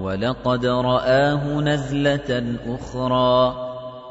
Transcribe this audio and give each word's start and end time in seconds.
وَلَقَدْ 0.00 0.66
رَآهُ 0.66 1.60
نَزْلَةً 1.60 2.44
أُخْرَىٰ 2.68 3.54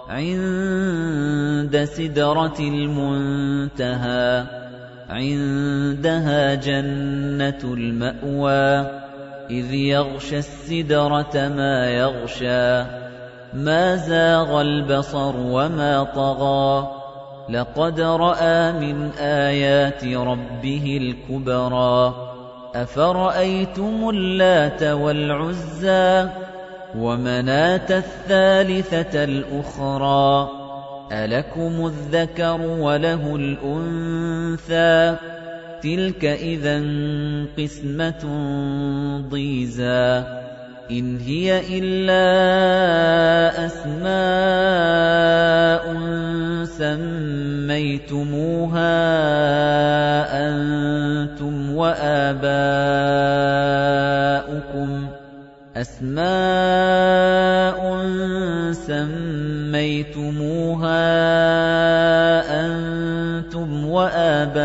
عِندَ 0.10 1.84
سِدْرَةِ 1.84 2.60
الْمُنتَهَىٰ 2.60 4.44
عِندَهَا 5.10 6.56
جَنَّةُ 6.56 7.62
الْمَأْوَىٰ 7.64 8.86
إِذْ 9.50 9.74
يَغْشَى 9.74 10.38
السِّدْرَةَ 10.38 11.36
مَا 11.58 11.90
يَغْشَىٰ 11.90 12.86
مَا 13.54 13.96
زَاغَ 13.96 14.62
الْبَصَرُ 14.62 15.36
وَمَا 15.38 16.04
طَغَىٰ. 16.04 16.88
لَقَدْ 17.50 18.02
رَأَىٰ 18.02 18.74
مِنْ 18.74 19.12
آيَاتِ 19.20 20.06
رَبِّهِ 20.06 20.98
الْكُبْرَىٰ. 21.02 22.35
أَفَرَأَيْتُمُ 22.76 24.10
اللَّاتَ 24.10 24.84
وَالْعُزَّىٰ 24.84 26.30
وَمَنَاةَ 26.98 27.90
الثَّالِثَةَ 27.90 29.24
الْأُخْرَىٰ 29.24 30.50
أَلَكُمُ 31.12 31.86
الذَّكَرُ 31.86 32.62
وَلَهُ 32.62 33.36
الْأُنثَىٰ 33.36 35.16
تِلْكَ 35.82 36.26
إِذًا 36.26 36.78
قِسْمَةٌ 37.58 38.24
ضِيزَىٰ 39.32 40.24
إِنْ 40.92 41.18
هِيَ 41.18 41.62
إِلَّا 41.80 42.26
أَسْمَاءٌ 43.66 45.06
سَمَّيْتُمُوهَا 46.66 48.36
سَمَّيْتُمُوهَا 58.96 60.16
أَنتُمْ 62.66 63.70
وَآبَاؤُكُم 63.86 64.56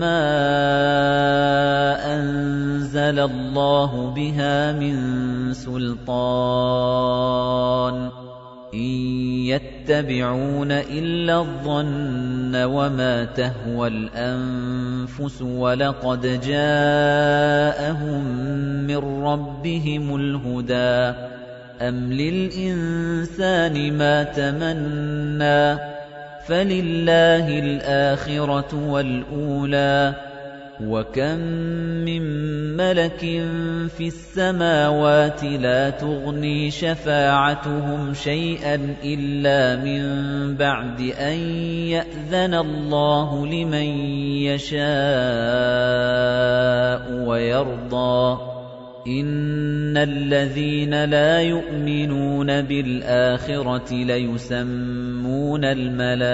مَّا 0.00 0.22
أَنزَلَ 2.16 3.18
اللَّهُ 3.20 4.10
بِهَا 4.16 4.72
مِن 4.72 4.96
سُلْطَانٍ 5.52 6.10
إِن 8.74 8.90
يَتَّبِعُونَ 9.50 10.72
إِلَّا 10.72 11.38
الظَّنَّ 11.40 12.56
وَمَا 12.56 13.24
تَهْوَى 13.24 13.88
الْأَنفُسُ 13.88 15.42
وَلَقَدْ 15.42 16.20
جَاءَهُم 16.40 18.24
مِّن 18.90 19.24
رَّبِّهِمُ 19.24 20.16
الْهُدَىٰ. 20.16 21.14
أَمْ 21.80 22.12
لِلْإِنسَانِ 22.12 23.98
مَا 23.98 24.22
تَمَنَّىٰ؟ 24.22 25.78
فَلِلَّهِ 26.46 27.58
الْآخِرَةُ 27.58 28.90
وَالْأُولَىٰ. 28.90 30.14
وَكَم 30.80 31.38
مِّن 32.04 32.22
مَّلَكٍ 32.76 33.18
فِي 33.96 34.06
السَّمَاوَاتِ 34.06 35.44
لَا 35.44 35.90
تُغْنِي 35.90 36.70
شَفَاعَتُهُمْ 36.70 38.14
شَيْئًا 38.14 38.94
إِلَّا 39.04 39.84
مِن 39.84 40.02
بَعْدِ 40.56 41.00
أَن 41.00 41.38
يَأْذَنَ 41.86 42.54
اللَّهُ 42.54 43.46
لِمَن 43.46 43.86
يَشَاءُ 44.42 44.90
وَيَرْضَىٰ. 47.28 48.59
إِنَّ 49.10 49.96
الَّذِينَ 49.96 51.04
لَا 51.04 51.40
يُؤْمِنُونَ 51.40 52.62
بِالْآخِرَةِ 52.62 53.94
لَيُسَمُّونَ 53.94 55.64
الْمَلَائِكَةَ 55.64 56.24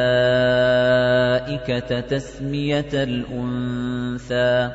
تَسْمِيَةَ 2.01 2.93
الْأُنثَىٰ 2.95 4.71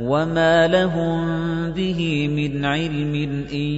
وَمَا 0.00 0.66
لَهُم 0.66 1.20
بِهِ 1.72 2.28
مِنْ 2.28 2.64
عِلْمٍ 2.64 3.14
إِن 3.52 3.68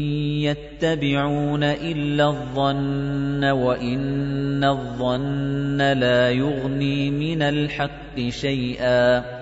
يَتَّبِعُونَ 0.46 1.62
إِلَّا 1.62 2.26
الظَّنَّ 2.28 3.44
وَإِنَّ 3.44 4.64
الظَّنَّ 4.64 5.92
لَا 5.92 6.30
يُغْنِي 6.30 7.10
مِنَ 7.10 7.42
الْحَقِّ 7.42 8.28
شَيْئًا 8.28 9.41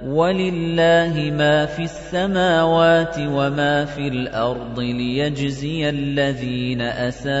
وَلِلَّهِ 0.00 1.30
مَا 1.30 1.66
فِي 1.66 1.82
السَّمَاوَاتِ 1.82 3.16
وَمَا 3.18 3.84
فِي 3.84 4.08
الْأَرْضِ 4.08 4.80
لِيَجْزِيَ 4.80 5.88
الَّذِينَ 5.88 6.80
أَسَاءُوا 6.80 7.32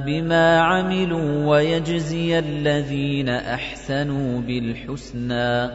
بِمَا 0.00 0.60
عَمِلُوا 0.60 1.46
وَيَجْزِيَ 1.46 2.38
الَّذِينَ 2.38 3.28
أَحْسَنُوا 3.28 4.40
بِالْحُسْنَى 4.40 5.70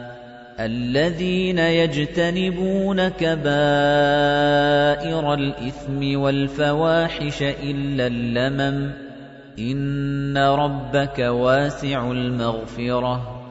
الَّذِينَ 0.60 1.58
يَجْتَنِبُونَ 1.58 3.08
كَبَائِرَ 3.08 3.44
الْإِثْمِ 5.34 6.20
وَالْفَوَاحِشَ 6.20 7.42
إِلَّا 7.42 8.06
اللَّمَمَ 8.06 8.90
ۚ 8.90 8.94
إِنَّ 9.58 10.38
رَبَّكَ 10.38 11.18
وَاسِعُ 11.18 12.10
الْمَغْفِرَةِ 12.10 13.41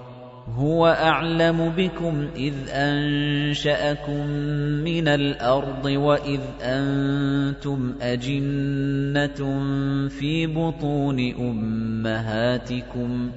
هُوَ 0.50 0.88
أَعْلَمُ 0.88 1.70
بِكُمْ 1.78 2.28
إِذْ 2.36 2.54
أَنشَأَكُم 2.70 4.26
مِّنَ 4.84 5.08
الْأَرْضِ 5.08 5.86
وَإِذْ 5.86 6.40
أَنتُمْ 6.62 7.94
أَجِنَّةٌ 8.02 9.42
فِي 10.10 10.48
بُطُونِ 10.48 11.20
أُمَّهَاتِكُمْ 11.40 13.30
ۖ 13.30 13.34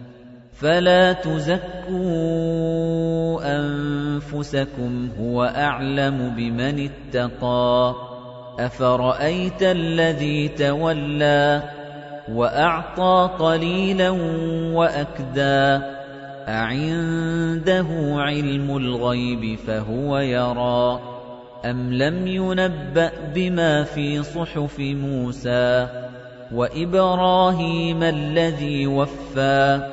فَلَا 0.53 1.13
تُزَكُّوا 1.13 2.01
أَنفُسَكُمْ 3.61 5.09
هُوَ 5.21 5.45
أَعْلَمُ 5.45 6.35
بِمَنِ 6.37 6.89
اتَّقَىٰ 6.91 7.95
أَفَرَأَيْتَ 8.59 9.63
الَّذِي 9.63 10.49
تَوَلَّىٰ 10.49 11.63
وَأَعْطَىٰ 12.33 13.31
قَلِيلًا 13.39 14.11
وَأَكْدَىٰ 14.75 15.94
أَعِندَهُ 16.49 17.89
عِلْمُ 18.21 18.77
الْغَيْبِ 18.77 19.59
فَهُوَ 19.67 20.19
يَرَىٰ 20.19 21.01
أَمْ 21.65 21.93
لَمْ 21.93 22.27
يُنَبَّأْ 22.27 23.11
بِمَا 23.35 23.85
فِي 23.85 24.23
صُحُفِ 24.23 24.79
مُوسَىٰ 24.81 25.89
وَإِبْرَاهِيمَ 26.53 28.03
الَّذِي 28.03 28.87
وَفَّى 28.87 29.91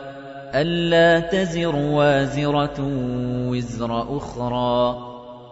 أَلَّا 0.55 1.19
تَزِرُ 1.19 1.75
وَازِرَةٌ 1.75 2.79
وِزْرَ 3.49 4.17
أُخْرَى 4.17 4.97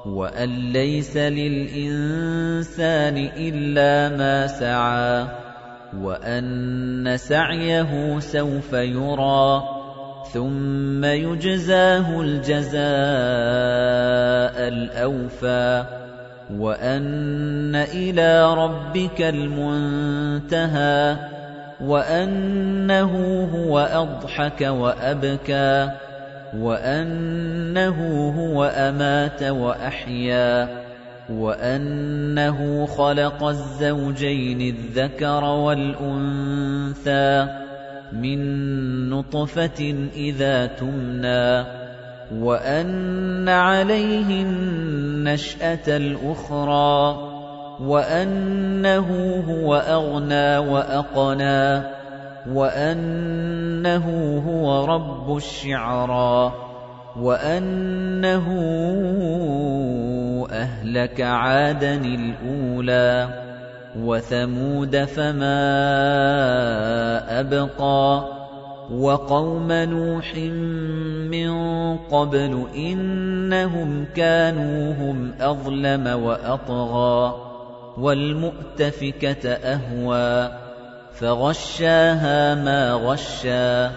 وَأَن 0.06 0.50
لَّيْسَ 0.50 1.18
لِلْإِنسَانِ 1.18 3.18
إِلَّا 3.38 4.18
مَا 4.18 4.48
سَعَىٰ 4.48 5.28
وَأَنَّ 6.02 7.18
سَعْيَهُ 7.18 8.20
سَوْفَ 8.20 8.74
يُرَىٰ 8.74 9.79
ثُمَّ 10.34 11.06
يُجْزَاهُ 11.06 12.22
الْجَزَاءَ 12.22 12.78
الْأَوْفَىٰ 14.68 15.86
وَأَنَّ 16.58 17.76
إِلَىٰ 17.76 18.54
رَبِّكَ 18.54 19.22
الْمُنتَهَىٰ 19.22 21.18
وَأَنَّهُ 21.82 23.12
هُوَ 23.56 23.80
أَضْحَكَ 23.80 24.62
وَأَبْكَىٰ 24.62 25.90
وَأَنَّهُ 26.58 28.30
هُوَ 28.38 28.64
أَمَاتَ 28.66 29.44
وَأَحْيَا 29.44 30.68
وَأَنَّهُ 31.30 32.86
خَلَقَ 32.86 33.44
الزَّوْجَيْنِ 33.44 34.62
الذَّكَرَ 34.62 35.44
وَالْأُنثَىٰ 35.44 37.48
مِن 38.14 38.40
نُّطْفَةٍ 39.10 40.10
إِذَا 40.16 40.66
تُمْنَىٰ 40.66 41.66
وَأَنَّ 42.34 43.50
عَلَيْهِ 43.50 44.42
النَّشْأَةَ 44.42 45.88
الْأُخْرَىٰ 45.88 47.18
وَأَنَّهُ 47.82 49.08
هُوَ 49.50 49.76
أَغْنَىٰ 49.76 50.58
وَأَقْنَىٰ 50.58 51.84
وَأَنَّهُ 52.54 54.06
هُوَ 54.48 54.86
رَبُّ 54.86 55.38
الشِّعْرَىٰ 55.38 56.54
وَأَنَّهُ 57.20 58.46
أَهْلَكَ 60.52 61.22
عَادًا 61.22 61.94
الْأُولَىٰ. 61.96 63.49
وَثَمُودَ 63.98 64.96
فَمَا 65.06 65.62
أَبْقَىٰ 67.40 68.24
وَقَوْمَ 68.92 69.72
نُوحٍ 69.72 70.36
مِّن 71.34 71.50
قَبْلُ 71.98 72.66
إِنَّهُمْ 72.76 74.06
كَانُوا 74.16 74.94
هُمْ 74.94 75.34
أَظْلَمَ 75.42 76.08
وَأَطْغَىٰ 76.08 77.36
وَالْمُؤْتَفِكَةَ 77.98 79.50
أَهْوَىٰ 79.50 80.52
فَغَشَّاهَا 81.14 82.56
مَا 82.56 82.94
غَشَّىٰ 82.94 83.90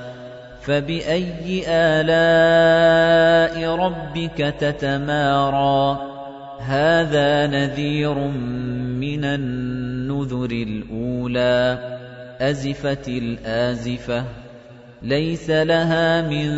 فَبِأَيِّ 0.61 1.65
آلَاءِ 1.69 3.55
رَبِّكَ 3.77 4.55
تَتَمَارَىٰ 4.61 6.13
هَٰذَا 6.63 7.47
نَذِيرٌ 7.47 8.15
مِّنَ 9.01 9.25
النُّذُرِ 9.25 10.51
الْأُولَىٰ 10.51 11.79
أَزِفَتِ 12.41 13.09
الْآزِفَةُ. 13.09 14.25
لَيْسَ 15.03 15.51
لَهَا 15.51 16.29
مِن 16.29 16.49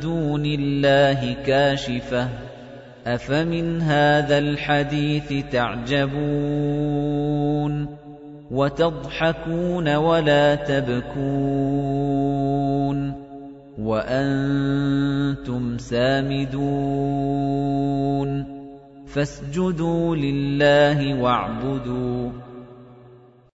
دُونِ 0.00 0.46
اللَّهِ 0.46 1.36
كَاشِفَةٌ. 1.46 2.28
أَفَمِنْ 3.06 3.80
هَٰذَا 3.80 4.38
الْحَدِيثِ 4.38 5.32
تَعْجَبُونَ؟ 5.52 7.86
وَتَضْحَكُونَ 8.50 9.96
وَلَا 9.96 10.54
تَبْكُونَ؟ 10.54 13.12
وَأَنتُمْ 13.78 15.78
سَامِدُونَ. 15.78 18.57
فَاسْجُدُوا 19.08 20.16
لِلَّهِ 20.16 21.22
وَاعْبُدُوا 21.22 22.30